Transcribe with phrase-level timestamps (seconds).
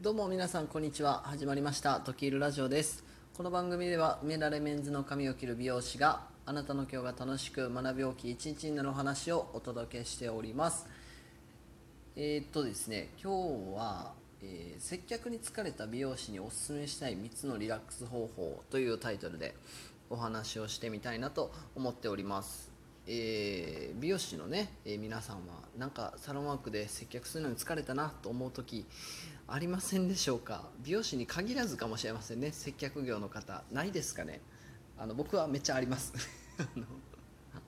[0.00, 1.22] どうも皆さんこんにちは。
[1.24, 3.02] 始まりました「ときいるラジオ」です。
[3.36, 10.86] この番組ではメダレメンズの髪を切る美容師があなたの今日が楽しく学び大きい一日になるお話をお届けしております。
[12.14, 19.56] えー、っとですね今日は、えー、接客に疲れた美容師におすすめしたい3つのリラックス方法というタイトルで
[20.10, 22.70] お話をしてみたいなと思っております。
[23.08, 28.86] えー、美容師のね、えー、皆さんはなんかサロンワークで接客するのに疲れたなと思う時
[29.50, 30.68] ありませんでしょうか？
[30.84, 32.52] 美容師に限らずかもしれませんね。
[32.52, 33.64] 接客業の方。
[33.72, 34.42] ないですかね？
[34.98, 36.12] あの僕はめっちゃあります。
[36.58, 36.84] あの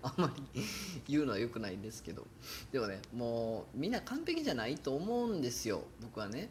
[0.02, 0.62] あんまり
[1.08, 2.26] 言うのは良くないんですけど。
[2.70, 5.84] でもねもうみんな完璧じゃないと思うんですよ。
[6.02, 6.50] 僕はね。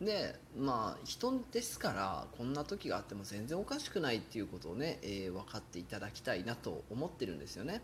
[0.00, 7.82] でまあ人ですからこんな時があっても全然おかしくないっていうことをね、えー、分かっていただきたいなと思ってるんですよね。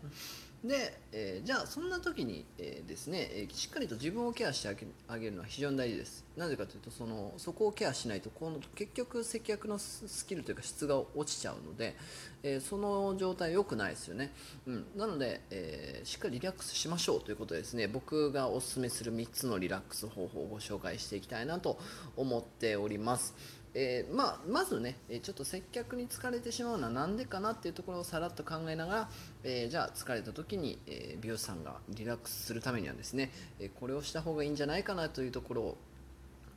[0.63, 4.67] で、えー、じゃあそんな時に、えー、ですね、えー、しっかりと自分をケアして
[5.07, 6.25] あげるのは非常に大事です。
[6.35, 11.95] なぜかというとそのそこをケアしないとこの結局接客のスキルというか質が落ちちゃうので、
[12.43, 14.31] えその状態良くないですよね、
[14.65, 21.77] うん、なので、えしっかりリラックスしましょうということですね僕がおすすめする3つのリラックス方法をご紹介していきたいなと
[22.15, 23.33] 思っております。
[23.73, 29.09] えー、まあ、まずね、ちょっと接客に疲れてしまうのは何でかなっていうところをさらっと考えながら、
[29.43, 35.77] えー、じゃあ疲れた時に、えー、美容師さんがリラックスするためにはですね、えこれをした方がいいんじゃないかなというところを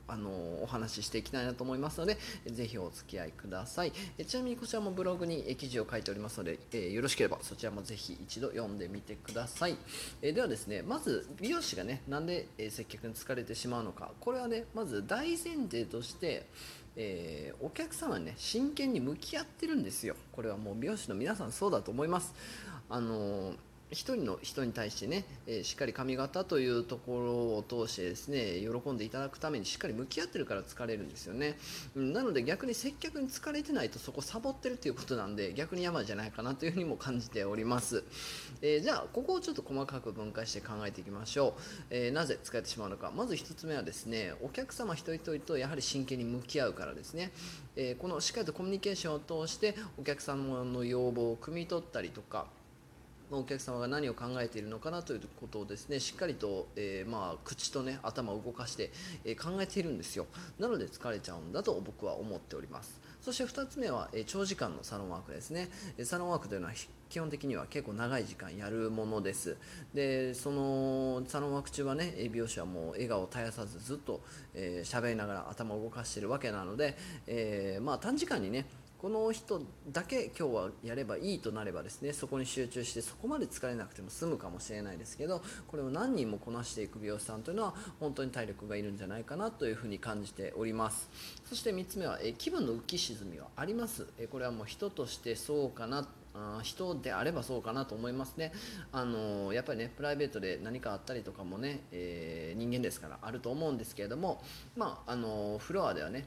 [0.07, 0.29] あの
[0.61, 3.93] お話ししていきたいなと思いますので、ぜひお付き合いください。
[4.17, 9.77] えちなみにこちらもブログに記事を書いておりますので、えよろしければそちらもぜひ一度読んでみてください。
[10.21, 16.47] えではですね、まず美容師がね、なんで、え接客に疲れてしまうのか、これはね、まず大前提として、
[16.95, 20.15] えー、お客様にね真剣に向き合ってるんですよ。
[20.31, 22.33] これはもう美容師の皆さんそうだと思います。
[22.89, 23.55] あのー
[23.93, 31.57] 一人の人に対してね、え、しっかり髪型というところを通してですね喜んでいただくためにしっかり向き合ってるから疲れるんですよね、
[31.95, 38.03] うん、なので逆に接客に疲れてないとそこサボってるっていうことなんで逆に山じゃないかなというふうにも感じております、
[38.61, 43.11] えー、じゃあここをちょっと細かく分解して考えていきましょう、えー、なぜ疲れてしまうのか。
[43.15, 47.31] まず1つ目はですねお客様一人一人とやはり真剣に向き合うからですね、
[47.75, 52.47] えこのしっかりとコミュニケーションを通してお客様の要望を汲み取ったりとか
[53.31, 58.91] お客様が何を考えているのかなということをですねしっかりと、えー、まあ、口と、ね、頭を動かして、
[59.23, 60.27] えー、考えているんですよ。
[60.59, 63.01] なので疲れちゃうんだと僕は思っております。
[63.21, 65.69] そして2つ目は、えー、長時間のサロンワークですね。
[66.03, 66.73] サロンワークというのは
[67.09, 69.55] 基本的には結構長い時間やるものです。
[69.93, 74.21] でそのサロンワーク中はね美容師はもう笑顔を絶やさずずっと
[74.53, 76.97] 喋、えー、りながら頭を動かしているわけなので、
[77.27, 78.65] えまあ、短時間にね
[79.03, 91.09] この人だけ今日はやればいいとなればですねそこに集中してそこまで疲れなくても済むかもしれないですけどこれを何人もこなしていく美容師さんというのは本当に体力がいるんじゃないかなというふうに感じております。
[91.43, 94.07] そして3つ目はえ気分の浮き沈みはあります。
[94.17, 98.53] えこれはもう人としてそうかなあ人であればそうかなと思いますね、
[98.93, 104.41] あのやっぱりねプライベートで何かあったりとかもね、えー、人間ですからあると思うんですけれども、
[104.77, 106.25] まあ、あのフロアではね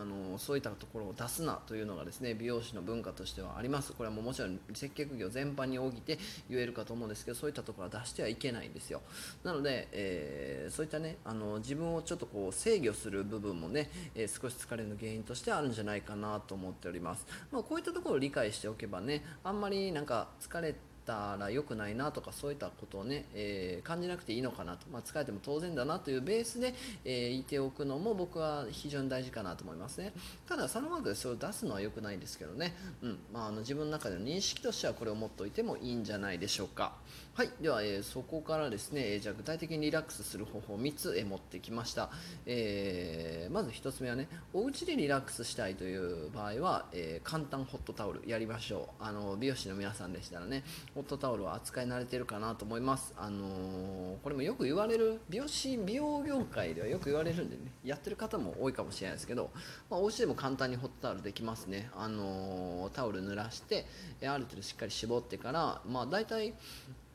[0.00, 3.92] あのそういったところを出すなというのがですね美容師の文化としてはあります。
[3.92, 6.18] これはもうもちろん接客業全般に応じて
[6.50, 9.02] 言えるかと思うんですけどそういったところは出してはいけないんですよ。
[9.42, 26.74] なので、えー、そういったねあの自分をちょっとこう制御する部分もね、えー、少し疲れの原因としてあるんじゃないかなと思っております、まあ、こういったところを理解しておけばねあんまりなんか疲れてたら良くないなとかそういったことをね、えー、感じなくていいのかなと、まあ、疲れても当然だなというベースで、
[27.04, 30.12] えー、いておくのも僕は非常に大事かなと思いますね。
[30.48, 33.18] ただサロマークでそれを出すのは良くないですけどね、うん。
[33.32, 36.92] まあ、あの自分の中での認識としてはこれを持っておいてもいいんじゃないでしょうか。
[37.34, 37.50] はい。
[37.60, 42.10] では、えー、そこからですね、えじゃ具体的にリラックスする方法を3つ、え持ってきました、
[42.46, 49.04] えまず1つ目はねお家でリラックスしたいという場合は、え簡単ホットタオルやりましょう。
[49.04, 50.64] あの美容師の皆さんでしたらね。
[50.96, 53.12] ホットタオルは扱い慣れてるかなと思います。
[53.18, 59.50] あのー、これもよく言われる、美容師、美容業界ではよく言われるんでね、やってる方も多いかもしれないですけど、
[59.90, 61.90] まあ、お家でも簡単にホットタオルできますね。
[61.94, 63.84] あのー、タオル濡らして、
[64.22, 66.54] ある程度しっかり絞ってから、まあ大体、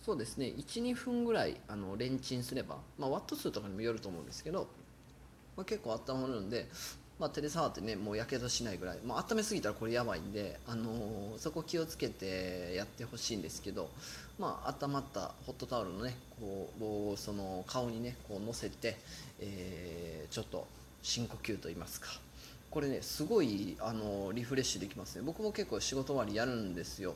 [0.05, 4.67] そうですね、1、2分ぐらいあのレンチンすれば、まあ、ワット数とかにもよると思うんですけど、
[5.57, 6.67] まあ、結構温まるんで、
[7.21, 13.89] まあ、手で触ってねもうやけどしないぐらい、まあ、温めすぎたらこれやばいんで、あのー、そこ気をつけてやってほしいんですけど、
[14.39, 18.97] まあ、温まったホットタオルのねこうその顔にねこう乗せて、
[19.39, 20.65] えー、ちょっと
[21.03, 22.07] 深呼吸といいますか、
[22.71, 25.23] これねすごいあのリフレッシュできますね。
[25.23, 27.15] 僕も結構仕事終わりやるんですよ。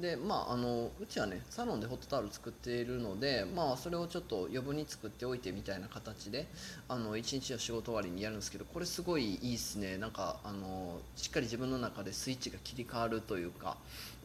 [0.00, 6.46] でまああのうちはねサロンでホットタオル作っているのでまあそれをちょっと余分に作っておいてみたいな形で
[6.88, 9.96] あの一日の仕事終わりにやるんですけどこれすごいいいですね。
[9.98, 13.76] なんかあのしっかり自分の中でスイッチが切り替わるというか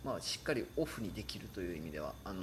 [0.09, 2.41] まあ、しっかりオフにできるという意味ではあの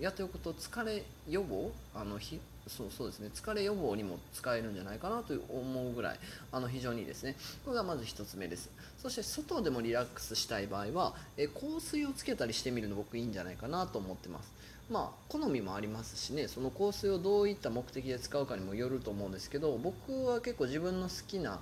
[0.00, 6.18] やっておくと疲れ予防あのひそうそうですね疲れ予防にも使えるんじゃないかなと思うぐらい
[6.50, 7.36] あの非常にいいですね。
[7.64, 8.70] これがまず1つ目です。
[9.00, 14.52] そして外でもリラックスしたい場合はえ香水をつけたりしてみるの僕いいんじゃないかなと思ってます。
[14.90, 21.60] まあ好みもありますしねその香水をどういった目的で使うかにもよると思うんですけど僕は結構自分の好きな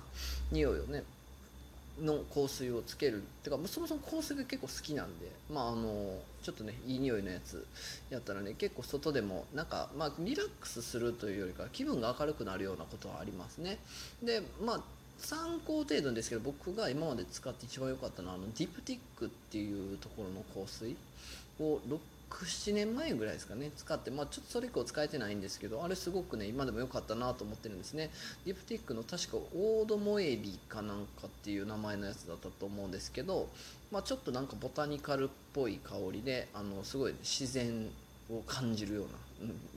[0.51, 1.03] 匂いをね
[2.01, 7.65] の香水をつけるってかそもそも香水が結構好きなんでまああのちょっとねいい匂いのやつ
[8.09, 13.77] やったらね結構外でもなんかまあリラックスするというよりか気分が明るくなるようなことはありますね。
[14.23, 14.81] でまあ
[15.19, 20.95] 参考程度ですけど僕が今まで使って一番良かったのはあのディプティックっていうところの香水
[21.59, 21.79] を
[22.29, 28.09] 67年前ぐらいですかね使って、まあ、ちょっとそれ以降使えてないんですけどあれすごくね今でも良かったなと思ってるんですね。
[28.45, 33.49] ディプティックの確かオードモエリかなんかっていう名前のやつだったと思うんですけど、
[33.91, 37.89] まあ、ちょっとなんかボタニカルっぽい香りであのすごい自然
[38.29, 39.09] を感じるような、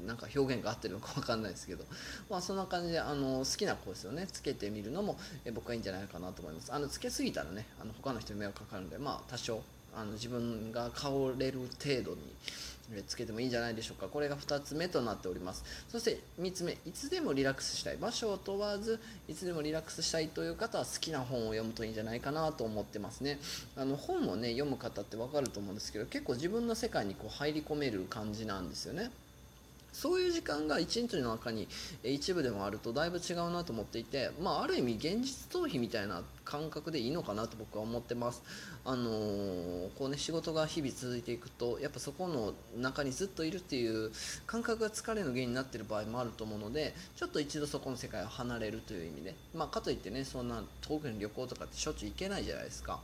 [0.01, 1.85] うん、なんか表現が合ってるのか分かんないですけど、
[2.29, 4.27] まあ、そんな感じであの好きな香水をね。
[4.31, 6.73] つけてみるのもえ僕はいいんじゃないかなと思います。
[6.73, 9.63] あのつけすぎたらねあの他の人に迷惑かかるんでまあ多少
[9.95, 14.09] あの自分が香れる程度につけてもいいんじゃないでしょうか。
[14.09, 15.65] これが2つ目となっております。
[15.89, 23.39] そして3つ目いつでもリラックスしたい場所を問わずいつでもリラックスしたいという方は好きな本を読むといいんじゃないかなと思ってますね。
[23.77, 29.11] あの本をね読む方って分かると思うんですけど結構自分の世界にこう入り込める感じなんですよね。
[29.93, 31.69] そういう時間が一日の中に
[32.03, 38.43] 一部でもあるとだいぶ違うなと思っていて、まあ、ある意味現実逃避みたいな感覚でいいのかなと僕は思ってます。
[38.85, 44.11] あのー、こうね、仕事が日々続いていくとやっぱそこの中にずっといるっていう
[44.47, 53.01] 感覚が疲れの原因になってる場合もあると思うのでちょっと一度そこの世界を離れるという意味で、まあ、かといってねそんな遠くに旅行とかってしょっちゅう行けないじゃないですか。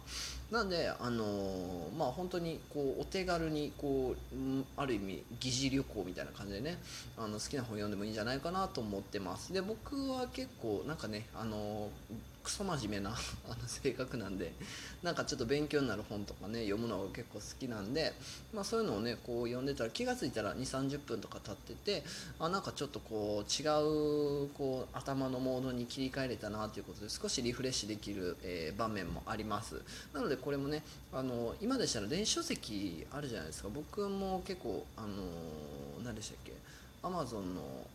[0.51, 4.37] なんで、あのー、まあ、本当にこうお手軽にこう
[4.79, 6.79] ある意味疑似旅行みたいな感じでね
[7.19, 13.11] あの好きな本読んでもいいんじゃないかなと思ってますで僕は結構なんかね、あのークソ真面目な
[13.47, 14.53] あの性格なんで
[15.03, 18.15] なんかちょっと勉強になる本とかね読むのが結構好きなんで、
[18.55, 22.03] まあ、そういうのをねこう読んでたら気が付いたら2 3 0分とか経ってて
[22.39, 23.67] あなんかちょっとこう違
[24.47, 29.83] うこう頭のモードに切り替えれたなということで少しリフレッシュできる、えー、場面もあります。
[30.15, 33.69] なのでこれもねあの今でしたら電子書籍あるじゃないですか。
[33.69, 35.09] 僕も結構あの
[36.03, 36.55] 何でしたっけ
[37.03, 37.87] アマゾンの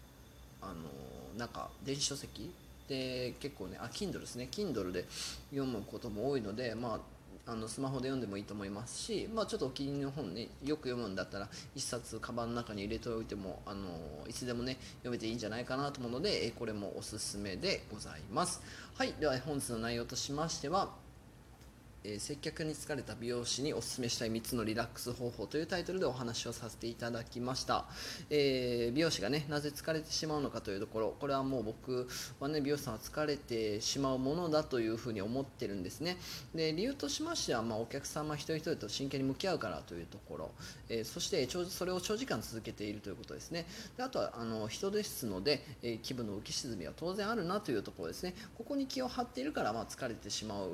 [0.61, 0.75] あの
[1.37, 2.51] なんか電子書籍
[2.87, 4.47] で結構ねあ Kindle ですね。
[4.51, 5.05] Kindle で
[5.51, 7.13] 読むことも多いのでまあ
[7.45, 13.89] あのスマホで読んでもいいと思いますし、まあ、ちょっとお気に入りの本ねよく読むんだったら1冊カバンの中に入れておいてもあの
[14.29, 18.61] いつでもね読めていいんじゃないかなと思うのでこれもおすすめでございます。
[18.95, 19.13] はい。
[19.19, 21.02] では本日の内容としましては
[22.03, 27.85] えー、接客に疲れた美容師におすすめしたい3つのリラックス方法というタイトルでお話をさせていただきました、
[28.29, 32.07] えー、美容師がねなぜ疲れてしまうのかというところこれはもう僕
[32.39, 36.17] はね美容師さんは疲れてしまうものだというふうに思ってるんですね。
[36.53, 40.51] で理由としましては、まあ、お客様一人一人と真剣に向き合うからというところ、
[40.89, 43.65] えー、そしてそれを長時間続けているということですね。
[43.97, 48.33] であとはあの人ですので、え気分の浮き沈みは当然あるなというところですね。
[48.57, 50.69] ここに気を張っているから、まあ、疲れてしまう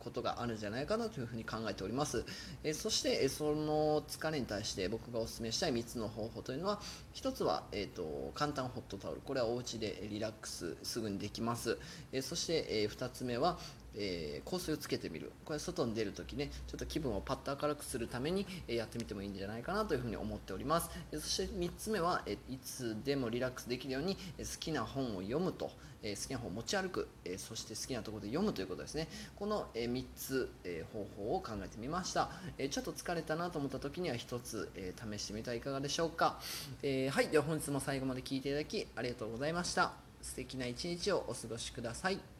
[0.00, 2.24] ことがあるんじゃじゃないかなというふうに考えております。
[2.64, 6.80] えそして、えその疲れに対して僕がお勧めしたい3つの方法というのは、
[7.14, 9.20] 1つは、えーと、簡単ホットタオル。
[9.20, 11.78] これはお家でリラックスすぐにできます。
[12.12, 13.58] えそして、え2つ目は、
[13.96, 15.32] えー、香水をつけてみる。
[15.44, 25.70] これ外に出るときねちょっと気分をパッと明るくするために、えー、やってみてもいいんじゃないかなというふうに思っております、え、そして3つ目は、えいつでもリラックスできるように、え好きな本を読むと。
[26.02, 29.08] え好きな本を持ち歩く、えそして好きなところで読むということですね。
[29.34, 36.40] この、え3つ、え方法を考えてみました、えちょっと疲れたなと思った時には1つ、え試してみてはいかがでしょうか、
[36.82, 37.28] えはい。
[37.28, 39.94] では本日も最後まで聴いていただきありがとうございました。
[40.22, 42.35] 素敵な一日をお過ごしください。